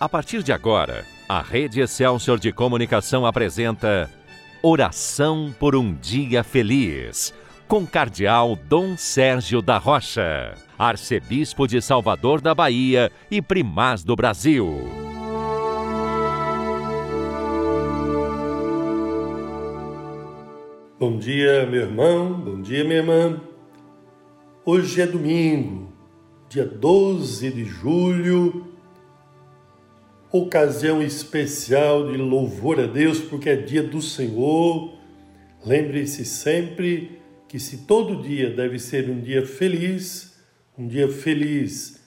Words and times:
A 0.00 0.08
partir 0.08 0.44
de 0.44 0.52
agora, 0.52 1.04
a 1.28 1.42
Rede 1.42 1.80
Excelsior 1.80 2.38
de 2.38 2.52
Comunicação 2.52 3.26
apresenta 3.26 4.08
Oração 4.62 5.52
por 5.58 5.74
um 5.74 5.92
Dia 5.92 6.44
Feliz, 6.44 7.34
com 7.66 7.84
Cardeal 7.84 8.54
Dom 8.54 8.96
Sérgio 8.96 9.60
da 9.60 9.76
Rocha, 9.76 10.54
Arcebispo 10.78 11.66
de 11.66 11.82
Salvador 11.82 12.40
da 12.40 12.54
Bahia 12.54 13.10
e 13.28 13.42
Primaz 13.42 14.04
do 14.04 14.14
Brasil. 14.14 14.88
Bom 21.00 21.18
dia, 21.18 21.66
meu 21.66 21.80
irmão, 21.82 22.34
bom 22.34 22.62
dia, 22.62 22.84
minha 22.84 22.98
irmã. 22.98 23.40
Hoje 24.64 25.02
é 25.02 25.06
domingo, 25.08 25.92
dia 26.48 26.64
12 26.64 27.50
de 27.50 27.64
julho 27.64 28.77
ocasião 30.30 31.02
especial 31.02 32.10
de 32.10 32.16
louvor 32.16 32.78
a 32.80 32.86
Deus, 32.86 33.20
porque 33.20 33.50
é 33.50 33.56
dia 33.56 33.82
do 33.82 34.02
Senhor. 34.02 34.94
Lembre-se 35.64 36.24
sempre 36.24 37.18
que 37.48 37.58
se 37.58 37.78
todo 37.78 38.22
dia 38.22 38.50
deve 38.50 38.78
ser 38.78 39.08
um 39.08 39.20
dia 39.20 39.46
feliz, 39.46 40.38
um 40.76 40.86
dia 40.86 41.08
feliz, 41.08 42.02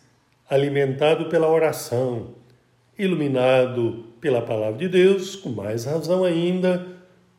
alimentado 0.49 1.29
pela 1.29 1.49
oração, 1.49 2.35
iluminado 2.97 4.05
pela 4.21 4.41
palavra 4.41 4.77
de 4.77 4.87
Deus, 4.87 5.35
com 5.35 5.49
mais 5.49 5.85
razão 5.85 6.23
ainda, 6.23 6.87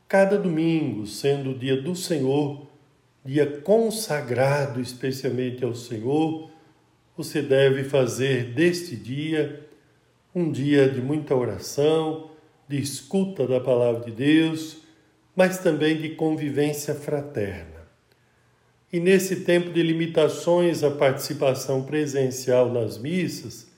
cada 0.08 0.36
domingo 0.36 1.06
sendo 1.06 1.52
o 1.52 1.58
dia 1.58 1.80
do 1.80 1.94
Senhor, 1.94 2.66
dia 3.24 3.46
consagrado 3.46 4.80
especialmente 4.80 5.64
ao 5.64 5.74
Senhor, 5.74 6.50
você 7.16 7.40
deve 7.40 7.84
fazer 7.84 8.52
deste 8.52 8.96
dia 8.96 9.60
um 10.34 10.50
dia 10.50 10.88
de 10.88 11.00
muita 11.00 11.34
oração, 11.34 12.30
de 12.66 12.80
escuta 12.80 13.46
da 13.46 13.60
palavra 13.60 14.00
de 14.00 14.12
Deus, 14.12 14.82
mas 15.36 15.58
também 15.58 15.96
de 15.96 16.10
convivência 16.10 16.94
fraterna. 16.94 17.82
E 18.92 19.00
nesse 19.00 19.44
tempo 19.44 19.70
de 19.70 19.82
limitações 19.82 20.82
à 20.82 20.90
participação 20.90 21.82
presencial 21.84 22.70
nas 22.70 22.98
missas, 22.98 23.70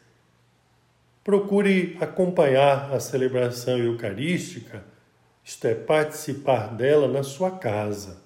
procure 1.23 1.97
acompanhar 2.01 2.93
a 2.93 3.01
celebração 3.01 3.79
eucarística, 3.79 4.85
isto 5.45 5.67
é, 5.67 5.75
participar 5.75 6.75
dela 6.75 7.07
na 7.07 7.23
sua 7.23 7.51
casa. 7.51 8.23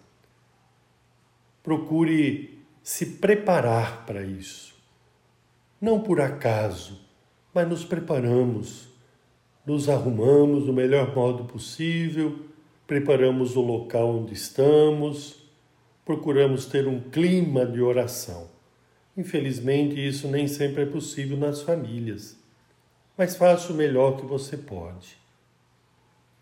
Procure 1.63 2.59
se 2.83 3.05
preparar 3.05 4.07
para 4.07 4.23
isso. 4.23 4.75
Não 5.81 6.01
por 6.01 6.21
acaso, 6.21 7.08
mas 7.53 7.69
nos 7.69 7.85
preparamos, 7.85 8.89
nos 9.65 9.89
arrumamos 9.89 10.65
do 10.65 10.73
melhor 10.73 11.15
modo 11.15 11.45
possível, 11.45 12.39
preparamos 12.87 13.57
o 13.57 13.61
local 13.61 14.17
onde 14.17 14.33
estamos, 14.33 15.37
procuramos 16.05 16.67
ter 16.67 16.89
um 16.89 17.01
clima 17.01 17.67
de 17.67 17.81
oração. 17.81 18.49
Infelizmente, 19.17 19.95
isso 19.97 20.29
nem 20.29 20.49
sempre 20.49 20.83
é 20.85 20.87
possível 20.87 21.37
nas 21.37 21.61
famílias, 21.61 22.39
mas 23.17 23.37
faça 23.37 23.73
o 23.73 23.77
melhor 23.77 24.17
que 24.17 24.25
você 24.25 24.57
pode. 24.57 25.19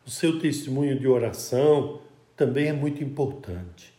O 0.06 0.10
seu 0.10 0.38
testemunho 0.38 0.96
de 0.96 1.08
oração 1.08 2.00
também 2.36 2.68
é 2.68 2.72
muito 2.72 3.02
importante. 3.02 3.92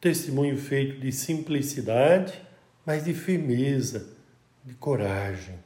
Testemunho 0.00 0.56
feito 0.56 1.00
de 1.00 1.10
simplicidade, 1.10 2.40
mas 2.86 3.04
de 3.04 3.14
firmeza, 3.14 4.06
de 4.62 4.74
coragem. 4.74 5.58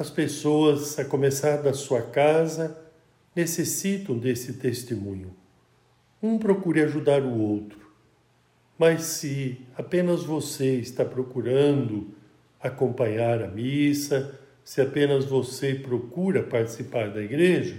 As 0.00 0.08
pessoas, 0.08 0.98
a 0.98 1.04
começar 1.04 1.58
da 1.58 1.74
sua 1.74 2.00
casa, 2.00 2.74
necessitam 3.36 4.16
desse 4.16 4.54
testemunho. 4.54 5.36
Um 6.22 6.38
procure 6.38 6.82
ajudar 6.82 7.22
o 7.22 7.38
outro. 7.38 7.92
Mas 8.78 9.02
se 9.02 9.60
apenas 9.76 10.24
você 10.24 10.76
está 10.76 11.04
procurando 11.04 12.14
acompanhar 12.58 13.42
a 13.42 13.48
missa, 13.48 14.40
se 14.64 14.80
apenas 14.80 15.26
você 15.26 15.74
procura 15.74 16.44
participar 16.44 17.10
da 17.10 17.20
igreja, 17.20 17.78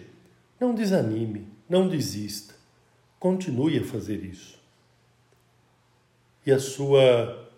não 0.59 0.75
desanime, 0.75 1.47
não 1.67 1.87
desista. 1.87 2.53
Continue 3.19 3.79
a 3.79 3.83
fazer 3.83 4.23
isso. 4.23 4.61
E 6.45 6.51
a 6.51 6.59
sua 6.59 7.49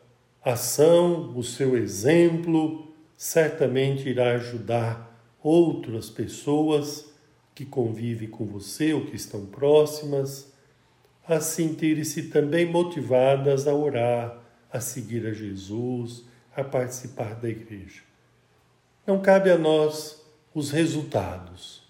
ação, 0.42 1.38
o 1.38 1.44
seu 1.44 1.76
exemplo, 1.76 2.93
certamente 3.18 4.10
irá 4.10 4.34
ajudar 4.34 5.14
outras 5.42 6.10
pessoas 6.10 7.12
que 7.54 7.66
convivem 7.66 8.30
com 8.30 8.46
você 8.46 8.94
ou 8.94 9.06
que 9.06 9.16
estão 9.16 9.46
próximas 9.46 10.52
a 11.28 11.40
sentirem-se 11.40 12.24
também 12.24 12.66
motivadas 12.66 13.68
a 13.68 13.74
orar, 13.74 14.42
a 14.72 14.80
seguir 14.80 15.26
a 15.26 15.34
Jesus, 15.34 16.26
a 16.56 16.64
participar 16.64 17.36
da 17.36 17.50
igreja. 17.50 18.02
Não 19.06 19.22
cabe 19.22 19.50
a 19.50 19.58
nós 19.58 20.22
os 20.54 20.72
resultados. 20.72 21.84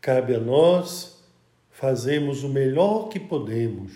Cabe 0.00 0.34
a 0.34 0.40
nós 0.40 1.22
fazermos 1.70 2.42
o 2.42 2.48
melhor 2.48 3.08
que 3.08 3.20
podemos, 3.20 3.92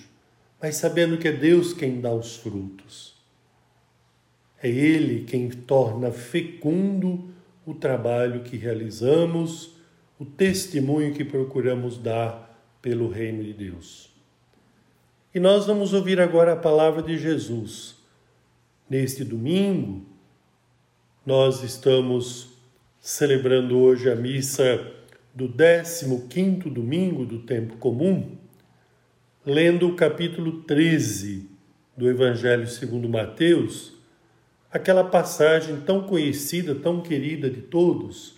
mas 0.60 0.76
sabendo 0.76 1.18
que 1.18 1.28
é 1.28 1.32
Deus 1.32 1.72
quem 1.72 2.00
dá 2.00 2.12
os 2.12 2.36
frutos. 2.36 3.15
É 4.62 4.68
Ele 4.68 5.24
quem 5.24 5.48
torna 5.48 6.10
fecundo 6.10 7.30
o 7.66 7.74
trabalho 7.74 8.42
que 8.42 8.56
realizamos, 8.56 9.72
o 10.18 10.24
testemunho 10.24 11.12
que 11.12 11.24
procuramos 11.24 11.98
dar 11.98 12.46
pelo 12.80 13.08
Reino 13.08 13.42
de 13.42 13.52
Deus. 13.52 14.10
E 15.34 15.40
nós 15.40 15.66
vamos 15.66 15.92
ouvir 15.92 16.20
agora 16.20 16.52
a 16.52 16.56
palavra 16.56 17.02
de 17.02 17.18
Jesus. 17.18 17.96
Neste 18.88 19.24
domingo, 19.24 20.06
nós 21.26 21.62
estamos 21.62 22.56
celebrando 23.00 23.76
hoje 23.78 24.10
a 24.10 24.14
missa 24.14 24.92
do 25.34 25.48
15 25.48 26.70
domingo 26.70 27.26
do 27.26 27.40
tempo 27.40 27.76
comum, 27.76 28.38
lendo 29.44 29.88
o 29.88 29.96
capítulo 29.96 30.62
13 30.62 31.50
do 31.96 32.08
Evangelho 32.08 32.66
segundo 32.66 33.08
Mateus, 33.08 33.95
aquela 34.70 35.04
passagem 35.04 35.80
tão 35.80 36.02
conhecida, 36.02 36.74
tão 36.74 37.00
querida 37.00 37.48
de 37.48 37.62
todos, 37.62 38.36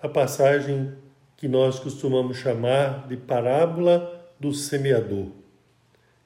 a 0.00 0.08
passagem 0.08 0.92
que 1.36 1.48
nós 1.48 1.78
costumamos 1.78 2.36
chamar 2.36 3.06
de 3.08 3.16
parábola 3.16 4.30
do 4.38 4.52
semeador. 4.52 5.28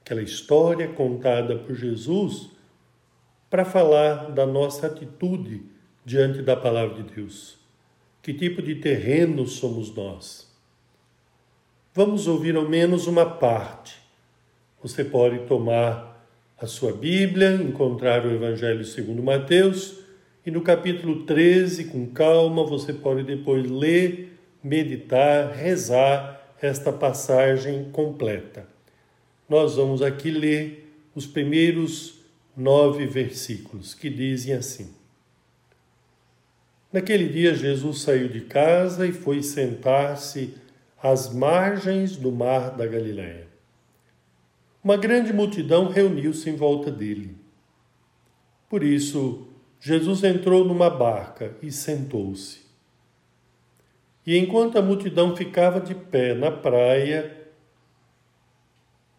Aquela 0.01 0.21
história 0.21 0.87
contada 0.87 1.57
por 1.57 1.75
Jesus 1.75 2.49
para 3.49 3.65
falar 3.65 4.31
da 4.31 4.45
nossa 4.45 4.87
atitude 4.87 5.63
diante 6.05 6.41
da 6.41 6.55
palavra 6.55 7.03
de 7.03 7.15
Deus. 7.15 7.57
Que 8.21 8.33
tipo 8.33 8.61
de 8.61 8.75
terreno 8.75 9.45
somos 9.45 9.93
nós? 9.93 10.47
Vamos 11.93 12.27
ouvir 12.27 12.55
ao 12.55 12.67
menos 12.67 13.07
uma 13.07 13.25
parte. 13.25 13.97
Você 14.81 15.03
pode 15.03 15.39
tomar 15.47 16.16
a 16.59 16.65
sua 16.65 16.91
Bíblia, 16.91 17.53
encontrar 17.53 18.25
o 18.25 18.31
Evangelho 18.31 18.83
segundo 18.83 19.21
Mateus 19.21 19.99
e 20.43 20.49
no 20.49 20.61
capítulo 20.61 21.23
13, 21.23 21.85
com 21.85 22.07
calma, 22.07 22.65
você 22.65 22.91
pode 22.91 23.23
depois 23.23 23.69
ler, 23.69 24.39
meditar, 24.63 25.51
rezar 25.51 26.55
esta 26.59 26.91
passagem 26.91 27.91
completa. 27.91 28.67
Nós 29.47 29.75
vamos 29.75 30.01
aqui 30.01 30.31
ler 30.31 30.91
os 31.13 31.27
primeiros 31.27 32.21
nove 32.55 33.05
versículos 33.05 33.93
que 33.93 34.09
dizem 34.09 34.53
assim. 34.53 34.89
Naquele 36.91 37.27
dia, 37.27 37.53
Jesus 37.53 38.01
saiu 38.01 38.29
de 38.29 38.41
casa 38.41 39.05
e 39.05 39.11
foi 39.11 39.43
sentar-se 39.43 40.55
às 41.03 41.31
margens 41.31 42.15
do 42.15 42.31
mar 42.31 42.75
da 42.75 42.87
Galiléia 42.87 43.47
uma 44.87 44.95
grande 44.95 45.33
multidão 45.33 45.89
reuniu-se 45.89 46.49
em 46.49 46.55
volta 46.55 46.89
dele. 46.89 47.35
Por 48.69 48.81
isso, 48.81 49.49
Jesus 49.81 50.23
entrou 50.23 50.63
numa 50.63 50.89
barca 50.89 51.57
e 51.61 51.69
sentou-se. 51.73 52.61
E 54.25 54.37
enquanto 54.37 54.77
a 54.77 54.81
multidão 54.81 55.35
ficava 55.35 55.81
de 55.81 55.93
pé 55.93 56.33
na 56.33 56.49
praia, 56.49 57.49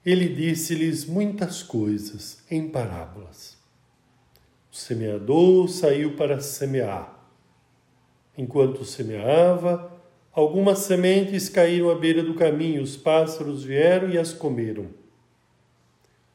ele 0.07 0.27
disse-lhes 0.31 1.05
muitas 1.05 1.63
coisas 1.63 2.43
em 2.51 2.67
parábolas. 2.71 3.59
O 4.73 4.75
semeador 4.75 5.69
saiu 5.69 6.17
para 6.17 6.41
semear. 6.41 7.29
Enquanto 8.39 8.87
semeava, 8.87 10.01
algumas 10.33 10.79
sementes 10.79 11.51
caíram 11.51 11.91
à 11.91 11.95
beira 11.95 12.23
do 12.23 12.33
caminho, 12.33 12.83
os 12.83 12.97
pássaros 12.97 13.65
vieram 13.65 14.09
e 14.09 14.17
as 14.17 14.33
comeram. 14.33 14.98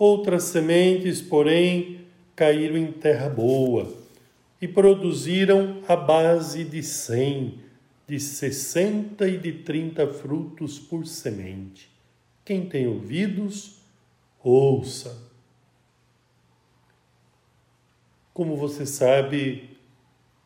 Outras 0.00 0.44
sementes, 0.44 1.20
porém, 1.20 2.06
caíram 2.34 2.78
em 2.78 2.90
terra 2.90 3.28
boa 3.28 3.94
e 4.58 4.66
produziram 4.66 5.82
a 5.86 5.94
base 5.94 6.64
de 6.64 6.82
cem, 6.82 7.58
de 8.08 8.18
sessenta 8.18 9.28
e 9.28 9.36
de 9.36 9.52
trinta 9.52 10.06
frutos 10.06 10.78
por 10.78 11.06
semente. 11.06 11.90
Quem 12.46 12.64
tem 12.64 12.86
ouvidos, 12.86 13.82
ouça. 14.42 15.22
Como 18.32 18.56
você 18.56 18.86
sabe, 18.86 19.76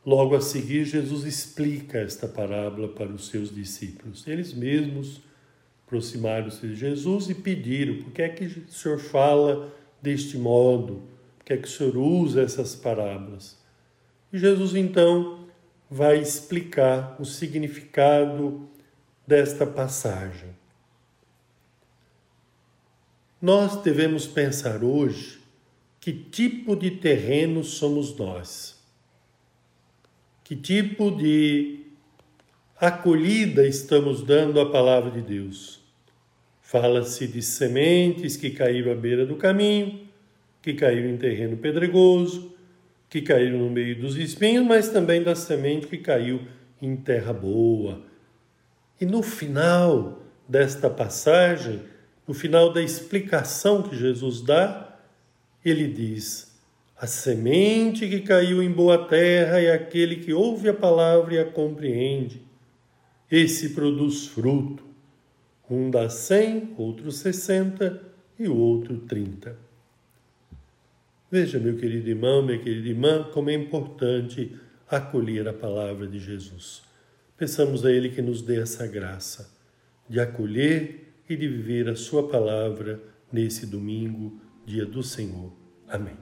logo 0.04 0.34
a 0.34 0.40
seguir 0.40 0.84
Jesus 0.84 1.22
explica 1.22 1.98
esta 1.98 2.26
parábola 2.26 2.88
para 2.88 3.12
os 3.12 3.28
seus 3.28 3.54
discípulos. 3.54 4.26
Eles 4.26 4.52
mesmos 4.52 5.20
aproximaram-se 5.94 6.66
de 6.66 6.74
Jesus 6.74 7.30
e 7.30 7.34
pediram: 7.34 8.02
por 8.02 8.12
que 8.12 8.22
é 8.22 8.28
que 8.28 8.44
o 8.44 8.72
Senhor 8.72 8.98
fala 8.98 9.72
deste 10.02 10.36
modo? 10.36 11.02
Por 11.38 11.44
que 11.44 11.52
é 11.52 11.56
que 11.56 11.68
o 11.68 11.70
Senhor 11.70 11.96
usa 11.96 12.42
essas 12.42 12.74
parábolas? 12.74 13.56
E 14.32 14.38
Jesus 14.38 14.74
então 14.74 15.46
vai 15.88 16.18
explicar 16.18 17.16
o 17.20 17.24
significado 17.24 18.68
desta 19.26 19.64
passagem. 19.64 20.50
Nós 23.40 23.76
devemos 23.82 24.26
pensar 24.26 24.82
hoje 24.82 25.38
que 26.00 26.12
tipo 26.12 26.74
de 26.74 26.90
terreno 26.90 27.62
somos 27.62 28.16
nós, 28.16 28.82
que 30.42 30.56
tipo 30.56 31.10
de 31.10 31.84
acolhida 32.76 33.66
estamos 33.66 34.22
dando 34.22 34.60
à 34.60 34.70
palavra 34.70 35.10
de 35.10 35.22
Deus. 35.22 35.83
Fala-se 36.64 37.26
de 37.28 37.42
sementes 37.42 38.38
que 38.38 38.50
caíram 38.50 38.90
à 38.90 38.94
beira 38.94 39.26
do 39.26 39.36
caminho, 39.36 40.08
que 40.62 40.72
caíram 40.72 41.10
em 41.10 41.18
terreno 41.18 41.58
pedregoso, 41.58 42.56
que 43.06 43.20
caíram 43.20 43.58
no 43.58 43.70
meio 43.70 44.00
dos 44.00 44.16
espinhos, 44.16 44.66
mas 44.66 44.88
também 44.88 45.22
da 45.22 45.34
semente 45.34 45.86
que 45.86 45.98
caiu 45.98 46.40
em 46.80 46.96
terra 46.96 47.34
boa. 47.34 48.02
E 48.98 49.04
no 49.04 49.22
final 49.22 50.22
desta 50.48 50.88
passagem, 50.88 51.82
no 52.26 52.32
final 52.32 52.72
da 52.72 52.80
explicação 52.80 53.82
que 53.82 53.94
Jesus 53.94 54.40
dá, 54.40 54.98
ele 55.62 55.86
diz: 55.86 56.58
A 56.96 57.06
semente 57.06 58.08
que 58.08 58.20
caiu 58.20 58.62
em 58.62 58.70
boa 58.70 59.06
terra 59.06 59.60
é 59.60 59.70
aquele 59.70 60.16
que 60.16 60.32
ouve 60.32 60.70
a 60.70 60.74
palavra 60.74 61.34
e 61.34 61.38
a 61.38 61.44
compreende. 61.44 62.40
Esse 63.30 63.74
produz 63.74 64.26
fruto. 64.26 64.93
Um 65.70 65.90
dá 65.90 66.08
cem, 66.08 66.74
outro 66.76 67.10
sessenta 67.10 68.02
e 68.38 68.48
o 68.48 68.56
outro 68.56 68.98
trinta. 68.98 69.56
Veja, 71.30 71.58
meu 71.58 71.76
querido 71.76 72.08
irmão, 72.08 72.42
minha 72.42 72.58
querida 72.58 72.88
irmã, 72.88 73.24
como 73.32 73.50
é 73.50 73.54
importante 73.54 74.54
acolher 74.88 75.48
a 75.48 75.52
palavra 75.52 76.06
de 76.06 76.18
Jesus. 76.18 76.82
Peçamos 77.36 77.84
a 77.84 77.90
Ele 77.90 78.10
que 78.10 78.22
nos 78.22 78.42
dê 78.42 78.60
essa 78.60 78.86
graça 78.86 79.52
de 80.08 80.20
acolher 80.20 81.12
e 81.28 81.36
de 81.36 81.48
viver 81.48 81.88
a 81.88 81.96
Sua 81.96 82.28
palavra 82.28 83.02
nesse 83.32 83.66
domingo, 83.66 84.38
dia 84.64 84.86
do 84.86 85.02
Senhor. 85.02 85.52
Amém. 85.88 86.16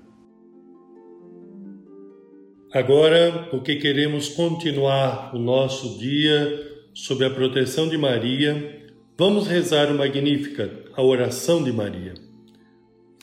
Agora, 2.72 3.48
porque 3.50 3.76
queremos 3.76 4.30
continuar 4.30 5.34
o 5.34 5.38
nosso 5.38 5.98
dia 5.98 6.86
sob 6.94 7.22
a 7.22 7.30
proteção 7.30 7.86
de 7.86 7.98
Maria, 7.98 8.81
vamos 9.24 9.46
rezar 9.46 9.88
o 9.88 9.96
Magnífica, 9.96 10.68
a 10.96 11.00
oração 11.00 11.62
de 11.62 11.72
Maria. 11.72 12.14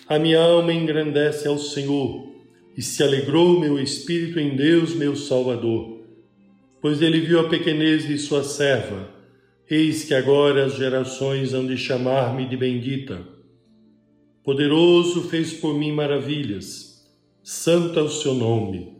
A 0.07 0.17
minha 0.17 0.39
alma 0.39 0.71
engrandece 0.71 1.45
ao 1.45 1.57
Senhor 1.57 2.25
e 2.77 2.81
se 2.81 3.03
alegrou 3.03 3.59
meu 3.59 3.77
espírito 3.77 4.39
em 4.39 4.55
Deus, 4.55 4.93
meu 4.93 5.13
Salvador, 5.13 5.99
pois 6.81 7.01
ele 7.01 7.19
viu 7.19 7.41
a 7.41 7.49
pequenez 7.49 8.07
de 8.07 8.17
sua 8.17 8.45
serva 8.45 9.09
Eis 9.69 10.05
que 10.05 10.13
agora 10.13 10.67
as 10.67 10.75
gerações 10.77 11.53
hão 11.53 11.67
de 11.67 11.75
chamar-me 11.75 12.47
de 12.47 12.55
bendita. 12.55 13.21
Poderoso 14.41 15.23
fez 15.23 15.51
por 15.51 15.73
mim 15.77 15.91
maravilhas, 15.91 17.05
santo 17.43 17.99
é 17.99 18.01
o 18.01 18.09
seu 18.09 18.33
nome. 18.33 18.93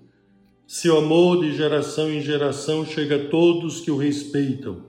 Seu 0.68 0.98
amor 0.98 1.40
de 1.40 1.56
geração 1.56 2.12
em 2.12 2.22
geração 2.22 2.86
chega 2.86 3.16
a 3.16 3.30
todos 3.30 3.80
que 3.80 3.90
o 3.90 3.96
respeitam. 3.96 4.88